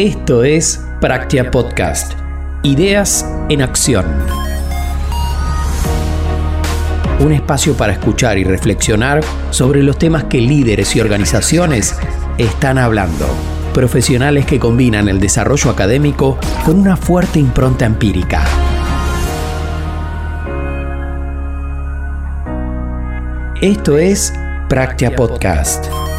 [0.00, 2.14] Esto es Practia Podcast.
[2.62, 4.06] Ideas en acción.
[7.18, 11.98] Un espacio para escuchar y reflexionar sobre los temas que líderes y organizaciones
[12.38, 13.26] están hablando.
[13.74, 18.42] Profesionales que combinan el desarrollo académico con una fuerte impronta empírica.
[23.60, 24.32] Esto es
[24.66, 26.09] Practia Podcast.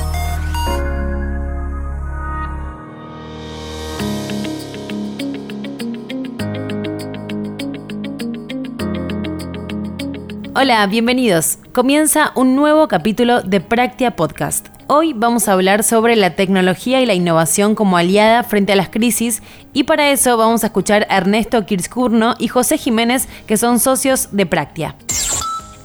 [10.54, 11.60] Hola, bienvenidos.
[11.72, 14.68] Comienza un nuevo capítulo de Practia Podcast.
[14.88, 18.90] Hoy vamos a hablar sobre la tecnología y la innovación como aliada frente a las
[18.90, 19.42] crisis
[19.72, 24.28] y para eso vamos a escuchar a Ernesto Kirschkurno y José Jiménez que son socios
[24.34, 24.98] de Practia.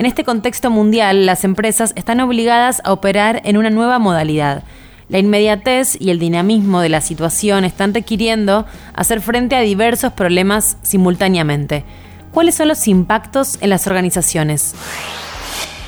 [0.00, 4.64] En este contexto mundial, las empresas están obligadas a operar en una nueva modalidad.
[5.08, 10.76] La inmediatez y el dinamismo de la situación están requiriendo hacer frente a diversos problemas
[10.82, 11.84] simultáneamente.
[12.36, 14.74] ¿Cuáles son los impactos en las organizaciones?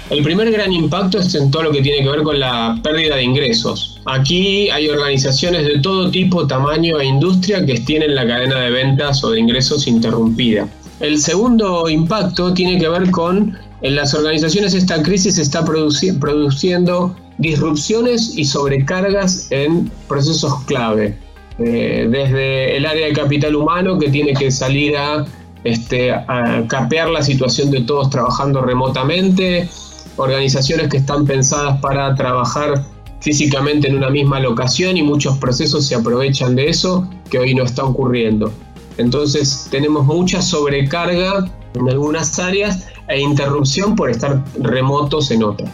[0.08, 3.16] El primer gran impacto es en todo lo que tiene que ver con la pérdida
[3.16, 4.00] de ingresos.
[4.06, 9.22] Aquí hay organizaciones de todo tipo, tamaño e industria que tienen la cadena de ventas
[9.24, 10.66] o de ingresos interrumpida.
[11.00, 18.38] El segundo impacto tiene que ver con en las organizaciones esta crisis está produciendo disrupciones
[18.38, 21.14] y sobrecargas en procesos clave.
[21.58, 25.26] Eh, desde el área de capital humano que tiene que salir a,
[25.70, 29.68] este, a capear la situación de todos trabajando remotamente,
[30.16, 32.84] organizaciones que están pensadas para trabajar
[33.20, 37.64] físicamente en una misma locación y muchos procesos se aprovechan de eso que hoy no
[37.64, 38.52] está ocurriendo.
[38.96, 45.70] Entonces tenemos mucha sobrecarga en algunas áreas e interrupción por estar remotos en otras.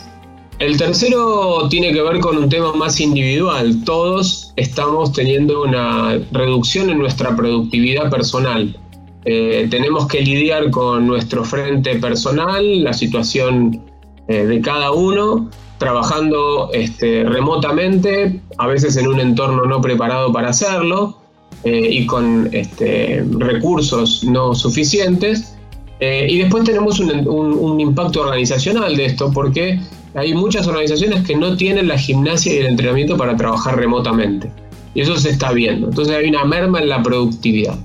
[0.61, 3.83] El tercero tiene que ver con un tema más individual.
[3.85, 8.79] Todos estamos teniendo una reducción en nuestra productividad personal.
[9.25, 13.83] Eh, tenemos que lidiar con nuestro frente personal, la situación
[14.29, 20.51] eh, de cada uno, trabajando este, remotamente, a veces en un entorno no preparado para
[20.51, 21.19] hacerlo
[21.65, 25.57] eh, y con este, recursos no suficientes.
[26.01, 29.79] Eh, y después tenemos un, impacto organizacional de esto, porque
[30.15, 34.51] hay muchas organizaciones que no tienen la gimnasia y el entrenamiento para trabajar remotamente.
[34.95, 35.89] Y eso se está viendo.
[35.89, 37.79] Entonces hay una merma en la productividad.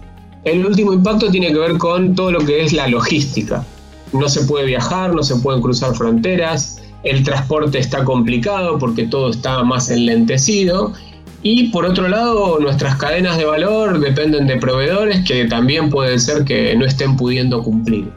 [0.44, 3.66] El último impacto tiene que ver con todo lo que es la logística.
[4.14, 9.30] No se puede viajar, no se pueden cruzar fronteras, el transporte está complicado porque todo
[9.30, 10.94] está más enlentecido
[11.42, 16.44] y por otro lado, nuestras cadenas de valor dependen de proveedores que también pueden ser
[16.44, 18.12] que no estén pudiendo cumplir.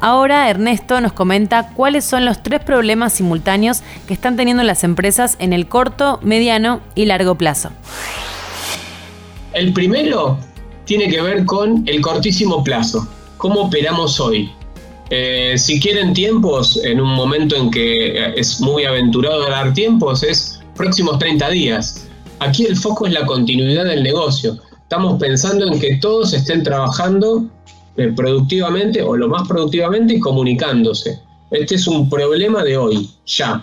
[0.00, 5.36] Ahora Ernesto nos comenta cuáles son los tres problemas simultáneos que están teniendo las empresas
[5.38, 7.70] en el corto, mediano y largo plazo.
[9.52, 10.38] El primero
[10.88, 13.06] tiene que ver con el cortísimo plazo.
[13.36, 14.50] ¿Cómo operamos hoy?
[15.10, 20.60] Eh, si quieren tiempos, en un momento en que es muy aventurado dar tiempos, es
[20.74, 22.08] próximos 30 días.
[22.38, 24.56] Aquí el foco es la continuidad del negocio.
[24.82, 27.44] Estamos pensando en que todos estén trabajando
[27.98, 31.20] eh, productivamente o lo más productivamente y comunicándose.
[31.50, 33.62] Este es un problema de hoy, ya.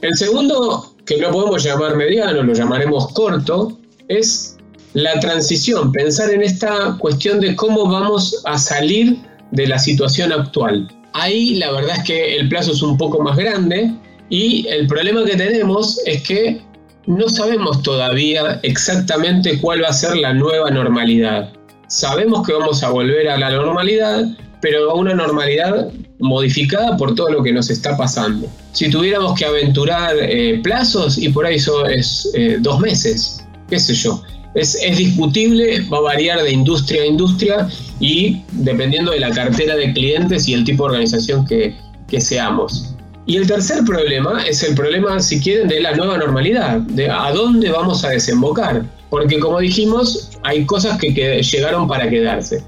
[0.00, 3.76] El segundo, que no podemos llamar mediano, lo llamaremos corto,
[4.06, 4.49] es
[4.94, 9.18] la transición, pensar en esta cuestión de cómo vamos a salir
[9.52, 10.88] de la situación actual.
[11.12, 13.92] Ahí la verdad es que el plazo es un poco más grande,
[14.30, 16.62] y el problema que tenemos es que
[17.06, 21.52] no sabemos todavía exactamente cuál va a ser la nueva normalidad.
[21.88, 24.24] Sabemos que vamos a volver a la normalidad,
[24.60, 25.90] pero a una normalidad
[26.20, 28.46] modificada por todo lo que nos está pasando.
[28.72, 33.80] Si tuviéramos que aventurar eh, plazos, y por ahí eso es eh, dos meses, qué
[33.80, 34.22] sé yo.
[34.54, 37.68] Es, es, discutible, va a variar de industria a industria
[38.00, 41.74] y dependiendo de la cartera de clientes y el tipo de organización que,
[42.08, 42.94] que seamos.
[43.26, 47.30] Y el tercer problema es el problema, si quieren, de la nueva normalidad, de a
[47.30, 48.82] dónde vamos a desembocar.
[49.08, 52.64] Porque como dijimos, hay cosas que, llegaron para quedarse.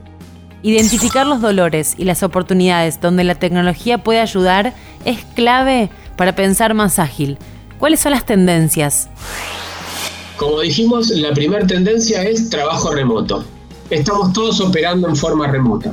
[0.62, 4.74] Identificar los dolores y las oportunidades donde la tecnología puede ayudar
[5.04, 7.38] es clave para pensar más ágil.
[7.78, 9.08] ¿Cuáles son las tendencias?
[10.42, 13.44] Como dijimos, la primera tendencia es trabajo remoto.
[13.90, 15.92] Estamos todos operando en forma remota.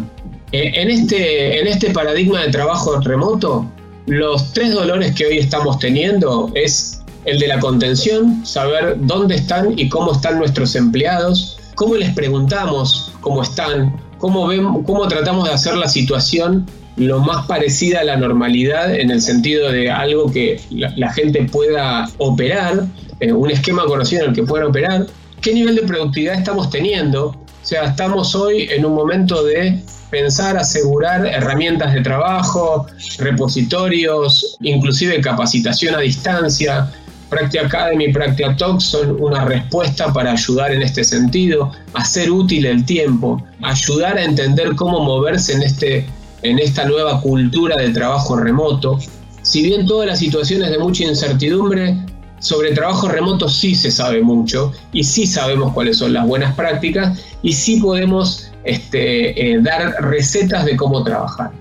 [0.52, 3.64] Eh, en, este, en este paradigma de trabajo remoto,
[4.08, 9.78] los tres dolores que hoy estamos teniendo es el de la contención, saber dónde están
[9.78, 15.54] y cómo están nuestros empleados, cómo les preguntamos cómo están, cómo, vemos, cómo tratamos de
[15.54, 16.66] hacer la situación
[17.00, 22.10] lo más parecida a la normalidad en el sentido de algo que la, gente pueda
[22.18, 22.86] operar,
[23.20, 25.08] eh, un esquema conocido en el que puedan operar.
[25.42, 27.28] qué nivel de productividad estamos teniendo.
[27.28, 32.88] O sea, estamos hoy en un momento de pensar, asegurar herramientas de trabajo,
[33.20, 36.92] repositorios, inclusive capacitación a distancia.
[37.30, 42.84] Practia Academy, Practia Talk son una respuesta para ayudar en este sentido, hacer útil el
[42.86, 46.08] tiempo, ayudar a entender cómo moverse en, este,
[46.42, 48.98] en esta nueva cultura del trabajo remoto.
[49.44, 51.96] Si bien todas las situaciones de mucha incertidumbre,
[52.40, 57.20] sobre trabajo remoto sí se sabe mucho y sí sabemos cuáles son las buenas prácticas
[57.42, 61.52] y sí podemos este, eh, dar recetas de cómo trabajar.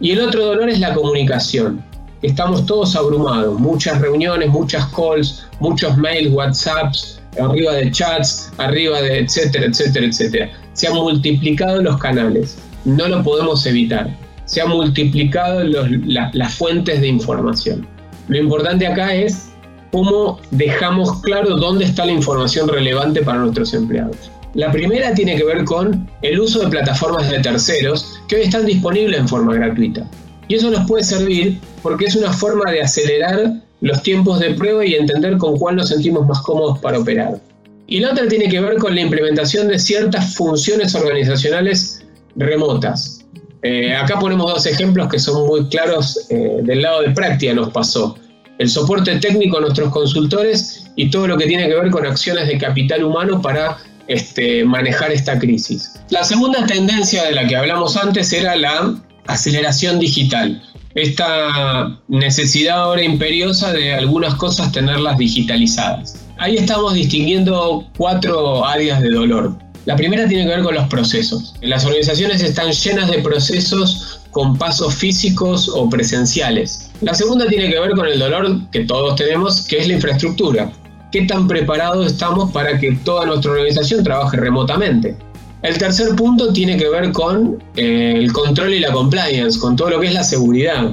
[0.00, 1.82] Y el otro dolor es la comunicación.
[2.22, 9.20] Estamos todos abrumados, muchas reuniones, muchas calls, muchos mails, WhatsApps, arriba de chats, arriba de
[9.20, 10.50] etcétera, etcétera, etcétera.
[10.72, 14.08] Se han multiplicado los canales, no lo podemos evitar.
[14.46, 17.86] Se han multiplicado las fuentes de información.
[18.28, 19.53] Lo importante acá es
[19.94, 24.28] cómo dejamos claro dónde está la información relevante para nuestros empleados.
[24.54, 28.66] La primera tiene que ver con el uso de plataformas de terceros que hoy están
[28.66, 30.04] disponibles en forma gratuita.
[30.48, 33.52] Y eso nos puede servir porque es una forma de acelerar
[33.82, 37.40] los tiempos de prueba y entender con cuál nos sentimos más cómodos para operar.
[37.86, 42.04] Y la otra tiene que ver con la implementación de ciertas funciones organizacionales
[42.34, 43.24] remotas.
[43.62, 47.70] Eh, acá ponemos dos ejemplos que son muy claros eh, del lado de práctica nos
[47.70, 48.16] pasó
[48.58, 52.46] el soporte técnico a nuestros consultores y todo lo que tiene que ver con acciones
[52.46, 55.92] de capital humano para este, manejar esta crisis.
[56.10, 58.94] La segunda tendencia de la que hablamos antes era la
[59.26, 60.62] aceleración digital.
[60.94, 66.24] Esta necesidad ahora imperiosa de algunas cosas tenerlas digitalizadas.
[66.38, 69.56] Ahí estamos distinguiendo cuatro áreas de dolor.
[69.86, 71.54] La primera tiene que ver con los procesos.
[71.60, 76.90] Las organizaciones están llenas de procesos con pasos físicos o presenciales.
[77.00, 80.72] La segunda tiene que ver con el dolor que todos tenemos, que es la infraestructura.
[81.12, 85.16] ¿Qué tan preparados estamos para que toda nuestra organización trabaje remotamente?
[85.62, 89.90] El tercer punto tiene que ver con eh, el control y la compliance, con todo
[89.90, 90.90] lo que es la seguridad.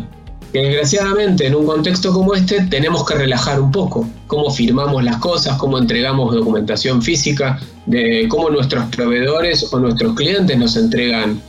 [0.53, 5.17] Que desgraciadamente en un contexto como este tenemos que relajar un poco cómo firmamos las
[5.17, 11.41] cosas, cómo entregamos documentación física, de cómo nuestros proveedores o nuestros clientes nos entregan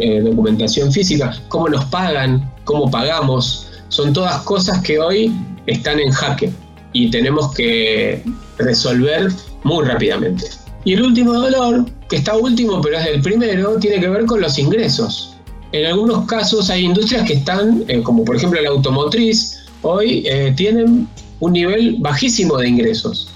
[0.00, 3.68] eh, documentación física, cómo nos pagan, cómo pagamos.
[3.88, 5.32] Son todas cosas que hoy
[5.66, 6.52] están en jaque
[6.92, 8.22] y tenemos que
[8.58, 9.30] resolver
[9.64, 10.44] muy rápidamente.
[10.84, 14.40] Y el último dolor, que está último pero es el primero, tiene que ver con
[14.40, 15.36] los ingresos.
[15.72, 20.52] En algunos casos hay industrias que están, eh, como por ejemplo la automotriz, hoy eh,
[20.56, 21.08] tienen
[21.40, 23.32] un nivel bajísimo de ingresos.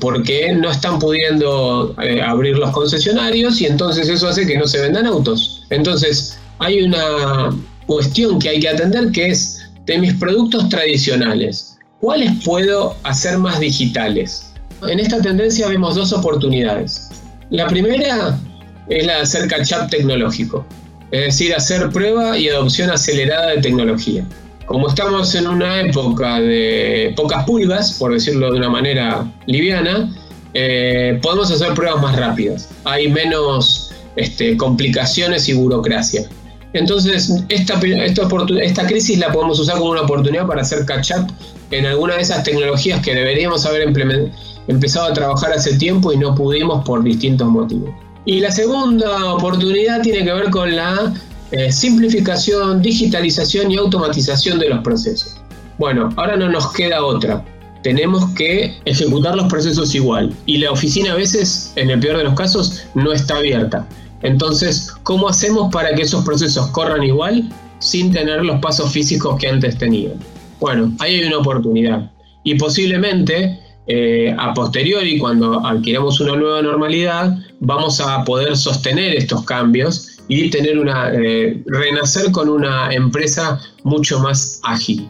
[0.00, 1.94] Porque no están pudiendo
[2.26, 5.59] abrir los concesionarios y entonces eso hace que no se vendan autos.
[5.70, 7.50] Entonces hay una
[7.86, 13.58] cuestión que hay que atender que es de mis productos tradicionales, ¿cuáles puedo hacer más
[13.60, 14.52] digitales?
[14.88, 17.08] En esta tendencia vemos dos oportunidades.
[17.50, 18.38] La primera
[18.88, 20.64] es la de hacer catch-up tecnológico,
[21.10, 24.24] es decir, hacer prueba y adopción acelerada de tecnología
[24.70, 30.08] como estamos en una época de pocas pulgas, por decirlo de una manera liviana,
[30.54, 32.68] eh, podemos hacer pruebas más rápidas.
[32.84, 36.28] Hay menos este, complicaciones y burocracia.
[36.72, 41.32] Entonces, esta, esta, crisis la podemos usar como una oportunidad para hacer catch-up
[41.72, 43.92] en alguna de esas tecnologías que deberíamos haber
[44.68, 47.90] empezado a trabajar hace tiempo y no pudimos por distintos motivos.
[48.24, 51.12] Y la segunda oportunidad tiene que ver con la
[51.52, 55.36] eh, simplificación, digitalización y automatización de los procesos.
[55.78, 57.44] Bueno, ahora no nos queda otra.
[57.82, 60.32] Tenemos que ejecutar los procesos igual.
[60.46, 63.88] Y la oficina a veces, en el peor de los casos, no está abierta.
[64.22, 67.48] Entonces, ¿cómo hacemos para que esos procesos corran igual
[67.78, 70.14] sin tener los pasos físicos que antes tenían?
[70.60, 72.10] Bueno, ahí hay una oportunidad.
[72.44, 79.44] Y posiblemente eh, a posteriori, cuando adquiramos una nueva normalidad, vamos a poder sostener estos
[79.44, 85.08] cambios y tener una, eh, renacer con una empresa mucho más ágil.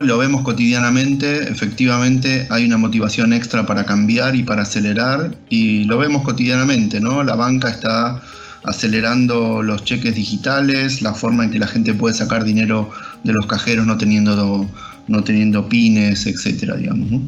[0.00, 5.98] Lo vemos cotidianamente, efectivamente hay una motivación extra para cambiar y para acelerar y lo
[5.98, 7.22] vemos cotidianamente, ¿no?
[7.24, 8.22] La banca está
[8.64, 12.90] acelerando los cheques digitales, la forma en que la gente puede sacar dinero
[13.22, 14.68] de los cajeros no teniendo,
[15.06, 17.22] no teniendo pines, etcétera, digamos.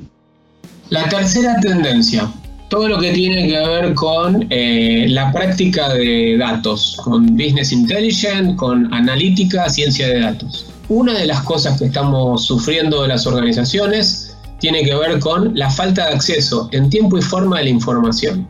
[0.88, 2.30] La tercera tendencia,
[2.68, 8.56] todo lo que tiene que ver con eh, la práctica de datos, con business intelligence,
[8.56, 10.66] con analítica, ciencia de datos.
[10.88, 15.70] Una de las cosas que estamos sufriendo de las organizaciones tiene que ver con la
[15.70, 18.46] falta de acceso en tiempo y forma de la información.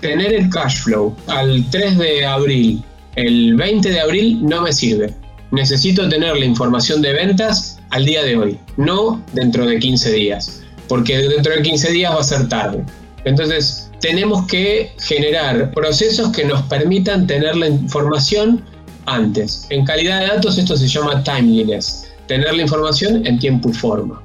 [0.00, 2.82] Tener el cash flow al 3 de abril,
[3.16, 5.14] el 20 de abril no me sirve.
[5.50, 10.62] Necesito tener la información de ventas al día de hoy, no dentro de 15 días,
[10.88, 12.84] porque dentro de 15 días va a ser tarde.
[13.24, 18.64] Entonces, tenemos que generar procesos que nos permitan tener la información
[19.04, 19.66] antes.
[19.68, 24.22] En calidad de datos esto se llama timeliness, tener la información en tiempo y forma.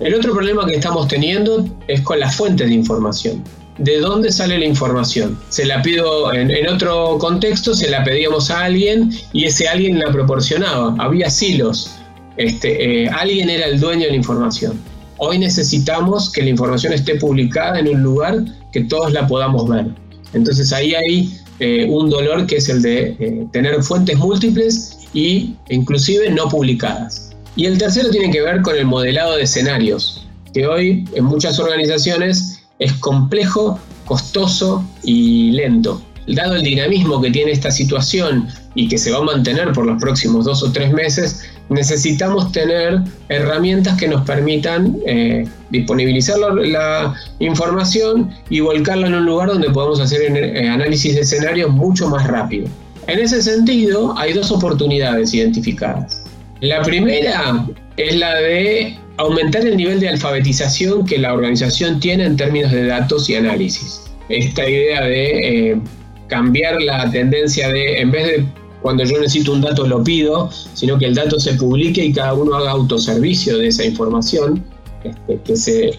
[0.00, 3.44] El otro problema que estamos teniendo es con las fuentes de información.
[3.78, 5.38] ¿De dónde sale la información?
[5.50, 10.10] Se la pido en, otro contexto, se la pedíamos a alguien y ese alguien la
[10.10, 10.96] proporcionaba.
[10.98, 11.92] Había silos.
[12.36, 14.80] Este, eh, alguien era el dueño de la información.
[15.18, 19.86] Hoy necesitamos que la información esté publicada en un lugar que todos la podamos ver.
[20.32, 25.54] Entonces ahí hay eh, un dolor que es el de eh, tener fuentes múltiples y
[25.68, 27.30] inclusive no publicadas.
[27.54, 31.58] Y el tercero tiene que ver con el modelado de escenarios, que hoy en muchas
[31.58, 36.02] organizaciones es complejo, costoso y lento.
[36.26, 40.00] Dado el dinamismo que tiene esta situación y que se va a mantener por los
[40.00, 48.30] próximos dos o tres meses, necesitamos tener herramientas que nos permitan eh, disponibilizar la, información
[48.50, 52.68] y volcarla en un lugar donde podamos hacer eh, análisis de escenarios mucho más rápido.
[53.06, 56.24] En ese sentido, hay dos oportunidades identificadas.
[56.60, 57.66] La primera
[57.96, 62.86] es la de aumentar el nivel de alfabetización que la organización tiene en términos de
[62.86, 64.02] datos y análisis.
[64.28, 65.80] Esta idea de eh,
[66.28, 68.46] cambiar la tendencia de, en vez de
[68.80, 72.34] cuando yo necesito un dato lo pido, sino que el dato se publique y cada
[72.34, 74.64] uno haga autoservicio de esa información,
[75.02, 75.98] este, que se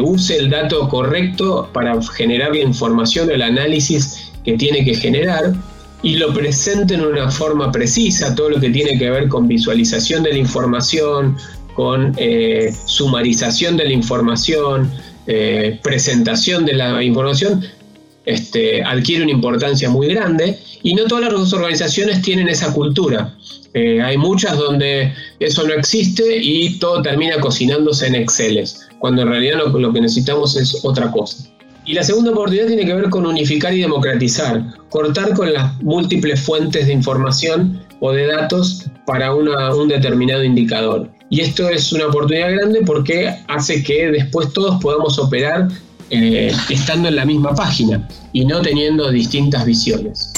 [0.00, 5.52] use el dato correcto para generar la información, el análisis que tiene que generar
[6.02, 10.22] y lo presente en una forma precisa, todo lo que tiene que ver con visualización
[10.22, 11.36] de la información,
[11.76, 14.90] con eh, sumarización de la información,
[15.26, 17.62] eh, presentación de la información,
[18.24, 23.34] este, adquiere una importancia muy grande y no todas las organizaciones tienen esa cultura.
[23.74, 28.64] Eh, hay muchas donde eso no existe y todo termina cocinándose en Excel,
[28.98, 31.46] cuando en realidad lo, que necesitamos es otra cosa.
[31.84, 36.40] Y la segunda oportunidad tiene que ver con unificar y democratizar, cortar con las múltiples
[36.40, 41.10] fuentes de información o de datos para un determinado indicador.
[41.28, 45.68] Y esto es una oportunidad grande porque hace que después todos podamos operar
[46.10, 50.32] eh, estando en la misma página y no teniendo distintas visiones.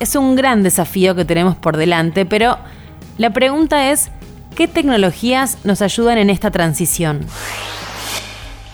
[0.00, 2.58] Es un gran desafío que tenemos por delante, pero
[3.16, 4.10] la pregunta es,
[4.56, 7.20] ¿qué tecnologías nos ayudan en esta transición?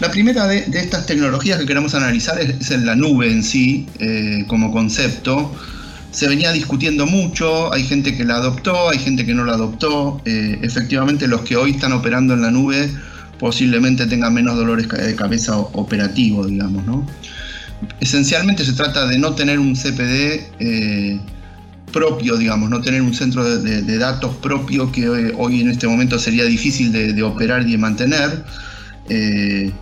[0.01, 4.45] La primera de, estas tecnologías que queremos analizar es, en la nube en sí, eh,
[4.49, 5.53] como concepto.
[6.15, 10.23] Se venía discutiendo mucho, hay gente que la adoptó, hay gente que no la adoptó.
[10.25, 12.89] Eh, efectivamente, los que hoy están operando en la nube
[13.41, 17.05] posiblemente tenga menos dolores de cabeza operativo, digamos, ¿no?
[17.99, 21.21] Esencialmente se trata de no tener un CPD eh,
[21.93, 26.45] propio, digamos, no tener un centro de, datos propio que hoy, en este momento sería
[26.45, 28.45] difícil de, operar y de mantener.
[29.09, 29.73] Eh,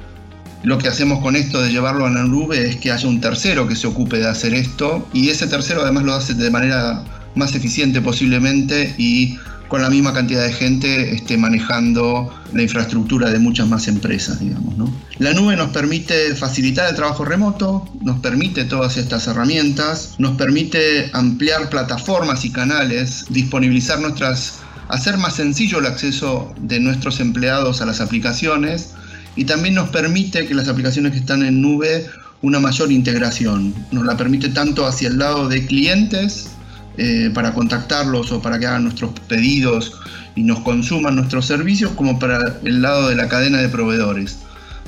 [0.62, 3.66] lo que hacemos con esto de llevarlo a la nube es que haya un tercero
[3.66, 7.02] que se ocupe de hacer esto y ese tercero además lo hace de manera
[7.34, 9.38] más eficiente posiblemente y
[9.68, 14.74] con la misma cantidad de gente esté manejando la infraestructura de muchas más empresas, digamos.
[15.18, 21.08] La nube nos permite facilitar el trabajo remoto, nos permite todas estas herramientas, nos permite
[21.14, 27.86] ampliar plataformas y canales, disponibilizar nuestras, hacer más sencillo el acceso de nuestros empleados a
[27.86, 28.90] las aplicaciones
[29.36, 32.06] y también nos permite que las aplicaciones que están en nube
[32.42, 33.72] una mayor integración.
[33.92, 36.50] Nos la permite tanto hacia el lado de clientes,
[36.98, 39.94] eh, para contactarlos o para que hagan nuestros pedidos
[40.36, 44.40] y nos consuman nuestros servicios, como para el lado de la cadena de proveedores,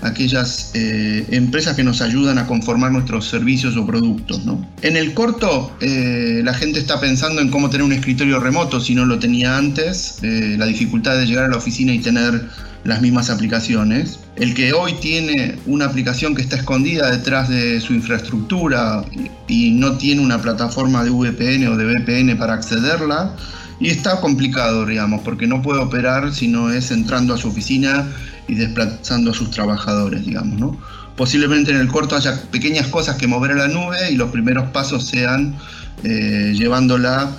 [0.03, 4.43] aquellas eh, empresas que nos ayudan a conformar nuestros servicios o productos.
[4.83, 8.95] En el corto, eh, la gente está pensando en cómo tener un escritorio remoto si
[8.95, 12.49] no lo tenía antes, la dificultad de llegar a la oficina y tener
[12.85, 14.21] las mismas aplicaciones.
[14.37, 19.05] El que hoy tiene una aplicación que está escondida detrás de su infraestructura
[19.49, 23.35] y no tiene una plataforma de VPN o de VPN para accederla,
[23.81, 28.07] y está complicado, digamos, porque no puede operar si no es entrando a su oficina
[28.49, 30.79] y desplazando a sus trabajadores, digamos, ¿no?
[31.17, 34.71] Posiblemente en el corto haya pequeñas cosas que mover a la nube y los primeros
[34.71, 35.55] pasos sean
[36.03, 37.31] eh, llevándola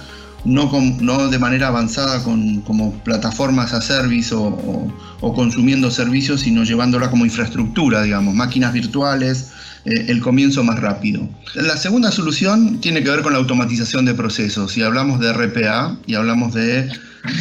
[0.45, 7.25] no, de manera avanzada con, como plataformas a service o, consumiendo servicios, sino llevándola como
[7.25, 9.51] infraestructura, digamos, máquinas virtuales,
[9.85, 11.27] eh, el comienzo más rápido.
[11.53, 14.75] La segunda solución tiene que ver con la automatización de procesos.
[14.77, 16.89] Y hablamos de RPA y hablamos de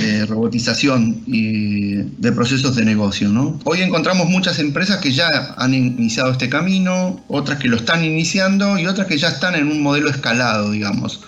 [0.00, 3.30] eh, robotización de procesos de negocio.
[3.64, 8.78] Hoy encontramos muchas empresas que ya han iniciado este camino, otras que lo están iniciando
[8.78, 11.20] y otras que ya están en un modelo escalado, digamos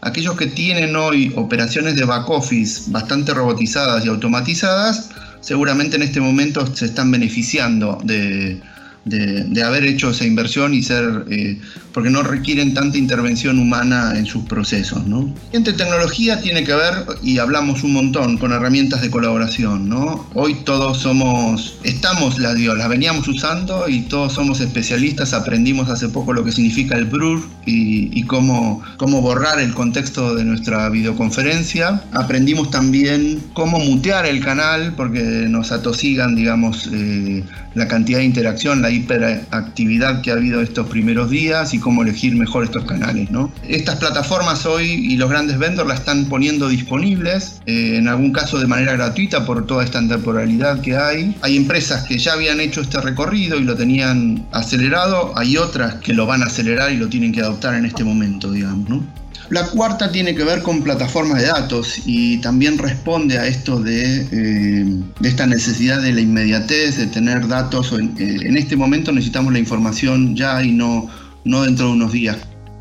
[0.00, 5.10] aquellos que tienen hoy operaciones de back office bastante robotizadas y automatizadas,
[5.40, 8.60] seguramente en este momento se están beneficiando de,
[9.08, 11.58] de, haber hecho esa inversión y ser, eh,
[11.92, 15.06] porque no requieren tanta intervención humana en sus procesos.
[15.06, 15.32] ¿no?
[15.52, 19.88] Entre tecnología tiene que ver, y hablamos un montón, con herramientas de colaboración.
[19.88, 20.26] ¿no?
[20.34, 26.32] Hoy todos somos, estamos, las, las veníamos usando y todos somos especialistas, aprendimos hace poco
[26.32, 32.02] lo que significa el BRUR y, cómo, cómo borrar el contexto de nuestra videoconferencia.
[32.12, 38.82] Aprendimos también cómo mutear el canal, porque nos atosigan, digamos, eh, la cantidad de interacción,
[38.82, 43.30] la hiperactividad que ha habido estos primeros días y cómo elegir mejor estos canales.
[43.30, 43.50] ¿no?
[43.66, 48.58] Estas plataformas hoy y los grandes vendors la están poniendo disponibles, eh, en algún caso
[48.58, 51.36] de manera gratuita por toda esta temporalidad que hay.
[51.42, 56.12] Hay empresas que ya habían hecho este recorrido y lo tenían acelerado, hay otras que
[56.12, 59.02] lo van a acelerar y lo tienen que adoptar en este momento, digamos.
[59.50, 64.26] La cuarta tiene que ver con plataformas de datos y también responde a esto de,
[64.30, 67.92] eh, esta necesidad de la inmediatez, de tener datos.
[67.92, 71.08] En, eh, en, este momento necesitamos la información ya y no,
[71.44, 72.36] no dentro de unos días.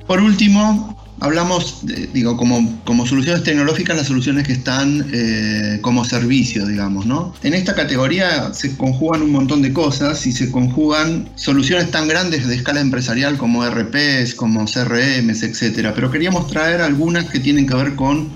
[0.08, 1.82] Por último, hablamos,
[2.14, 7.34] digo, como, como soluciones tecnológicas, las soluciones que están eh, como servicio, digamos, ¿no?
[7.44, 12.48] En esta categoría se conjugan un montón de cosas y se conjugan soluciones tan grandes
[12.48, 15.94] de escala empresarial como RPs, como CRMs, etcétera.
[15.96, 18.30] Pero queríamos traer algunas que tienen que ver con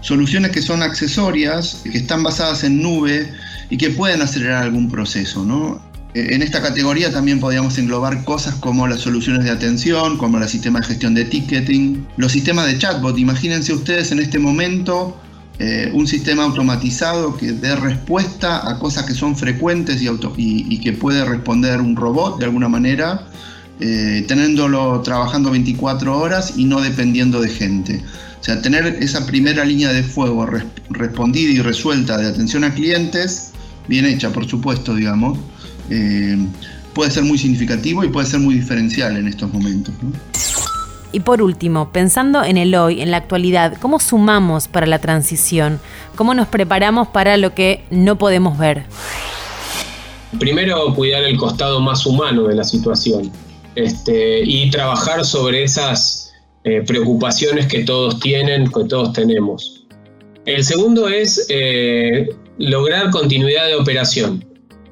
[0.00, 3.32] soluciones que son accesorias, que están basadas en nube
[3.70, 5.80] y que pueden acelerar algún proceso, ¿no?
[6.16, 10.48] Eh, en esta categoría también podríamos englobar cosas como las soluciones de atención, como el
[10.48, 13.18] sistema de gestión de ticketing, los sistemas de chatbot.
[13.18, 15.14] Imagínense ustedes en este momento
[15.58, 21.22] eh, un sistema automatizado que dé respuesta a cosas que son frecuentes y, que puede
[21.22, 23.26] responder un robot de alguna manera,
[23.78, 28.02] eh, teniéndolo trabajando 24 horas y no dependiendo de gente.
[28.40, 30.48] O sea, tener esa primera línea de fuego
[30.88, 33.52] respondida y resuelta de atención a clientes,
[33.86, 35.38] bien hecha, por supuesto, digamos,
[35.90, 36.36] eh,
[36.94, 39.94] puede ser muy significativo y puede ser muy diferencial en estos momentos.
[41.12, 45.80] Y por último, pensando en el hoy, en la actualidad, ¿cómo sumamos para la transición?
[46.14, 48.84] ¿Cómo nos preparamos para lo que no podemos ver?
[50.38, 53.30] Primero, cuidar el costado más humano de la situación
[53.74, 59.86] este, y trabajar sobre esas eh, preocupaciones que todos tienen, que todos tenemos.
[60.44, 64.44] El segundo es eh, lograr continuidad de operación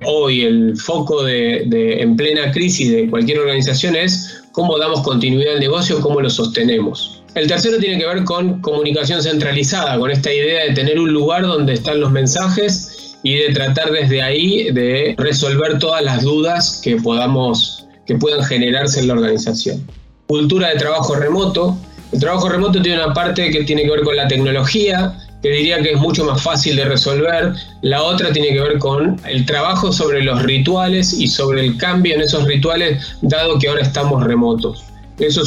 [0.07, 1.67] hoy el foco de,
[2.01, 7.23] en plena crisis de cualquier organización es cómo damos continuidad al negocio, cómo lo sostenemos.
[7.35, 11.43] El tercero tiene que ver con comunicación centralizada, con esta idea de tener un lugar
[11.43, 16.97] donde están los mensajes y de tratar desde ahí de resolver todas las dudas que
[16.97, 19.85] podamos que puedan generarse en la organización.
[20.27, 21.77] Cultura de trabajo remoto.
[22.13, 25.83] El trabajo remoto tiene una parte que tiene que ver con la tecnología, que diría
[25.83, 27.53] que es mucho más fácil de resolver.
[27.83, 32.15] La otra tiene que ver con el trabajo sobre los rituales y sobre el cambio
[32.15, 34.85] en esos rituales, dado que ahora estamos remotos.
[35.19, 35.43] Eso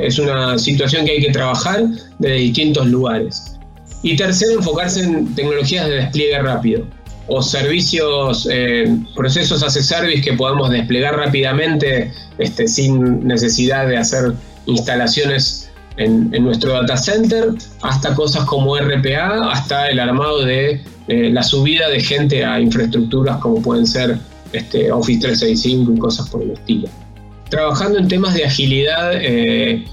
[0.00, 1.84] es, una situación que hay que trabajar
[2.18, 3.58] desde distintos lugares.
[4.02, 6.86] Y tercero, enfocarse en tecnologías de despliegue rápido
[7.26, 13.98] o servicios, eh, procesos as a service que podamos desplegar rápidamente este, sin necesidad de
[13.98, 14.32] hacer
[14.64, 15.61] instalaciones
[16.04, 17.50] en, nuestro data center,
[17.82, 23.38] hasta cosas como RPA, hasta el armado de eh, la subida de gente a infraestructuras
[23.38, 24.18] como pueden ser
[24.52, 26.88] este, Office 365 y cosas por el estilo.
[27.48, 29.84] Trabajando en temas de agilidad eh,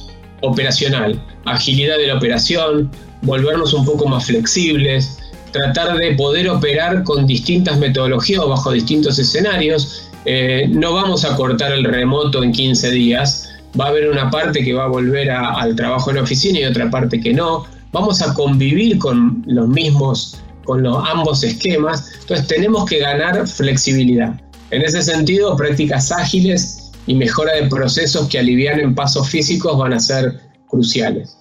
[0.42, 2.90] operacional, agilidad de la operación,
[3.22, 5.18] volvernos un poco más flexibles,
[5.52, 10.10] tratar de poder operar con distintas metodologías o bajo distintos escenarios.
[10.26, 13.49] Eh, no vamos a cortar el remoto en 15 días,
[13.80, 16.90] va a haber una parte que va a volver al trabajo en oficina y otra
[16.90, 17.66] parte que no.
[17.92, 22.12] Vamos a convivir con los mismos, con los, ambos esquemas.
[22.22, 24.40] Entonces tenemos que ganar flexibilidad.
[24.72, 30.00] En ese sentido, prácticas ágiles y mejora de procesos que alivian pasos físicos van a
[30.00, 31.38] ser cruciales.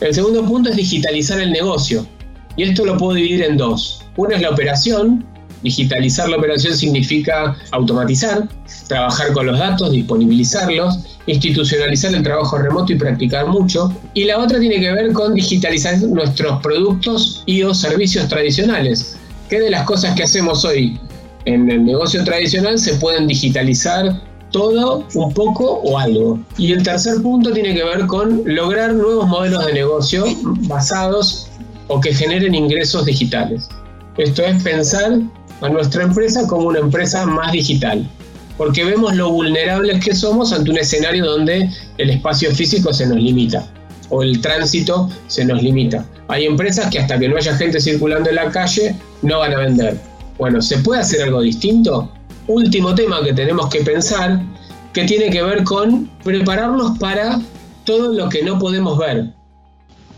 [0.00, 2.06] El segundo punto es digitalizar el negocio.
[2.56, 4.04] Y esto lo puedo dividir en dos.
[4.16, 5.26] Una es la operación,
[5.66, 8.48] Digitalizar la operación significa automatizar,
[8.86, 13.92] trabajar con los datos, disponibilizarlos, institucionalizar el trabajo remoto y practicar mucho.
[14.14, 19.16] Y la otra tiene que ver con digitalizar nuestros productos y o servicios tradicionales.
[19.50, 21.00] ¿Qué de las cosas que hacemos hoy
[21.46, 26.38] en el negocio tradicional se pueden digitalizar todo, un poco o algo.
[26.58, 30.26] Y el tercer punto tiene que ver con lograr nuevos modelos de negocio
[30.68, 31.48] basados
[31.88, 33.68] o que generen ingresos digitales.
[34.16, 35.18] Esto es pensar
[35.60, 38.08] a nuestra empresa como una empresa más digital,
[38.56, 43.18] porque vemos lo vulnerables que somos ante un escenario donde el espacio físico se nos
[43.18, 43.66] limita
[44.10, 46.04] o el tránsito se nos limita.
[46.28, 49.58] Hay empresas que hasta que no haya gente circulando en la calle no van a
[49.58, 49.98] vender.
[50.38, 52.10] Bueno, ¿se puede hacer algo distinto?
[52.48, 54.40] último tema que tenemos que pensar,
[54.92, 57.40] que tiene que ver con prepararnos para
[57.84, 59.32] todo lo que no podemos ver.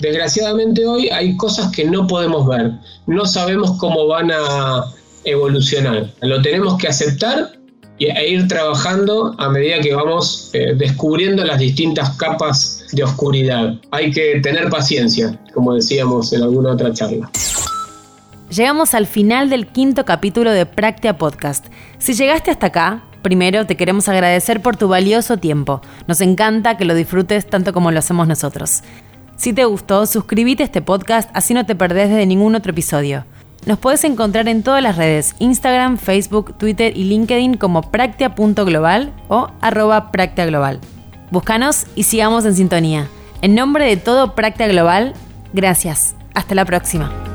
[0.01, 2.73] Desgraciadamente hoy hay cosas que no podemos ver,
[3.07, 4.85] no sabemos cómo van a
[5.31, 6.11] evolucionar.
[6.23, 7.53] Lo tenemos que aceptar
[7.99, 13.75] e ir trabajando a medida que vamos eh, descubriendo las distintas capas de oscuridad.
[13.91, 17.31] Hay que tener paciencia, como decíamos en alguna otra charla.
[18.51, 21.67] Llegamos al final del quinto capítulo de Practia Podcast.
[21.99, 25.83] Si llegaste hasta acá, primero te queremos agradecer por tu valioso tiempo.
[26.07, 28.83] Nos encanta que lo disfrutes tanto como lo hacemos nosotros.
[29.37, 33.25] Si te gustó, suscríbete a este podcast así no te perdés de ningún otro episodio.
[33.67, 39.49] Nos puedes encontrar en todas las redes, Instagram, Facebook, Twitter y LinkedIn como practia.global o
[39.61, 40.81] arroba practiaglobal.
[41.31, 43.09] Búscanos y sigamos en sintonía.
[43.43, 45.15] En nombre de todo Practia Global,
[45.53, 46.17] gracias.
[46.35, 47.28] Hasta la próxima.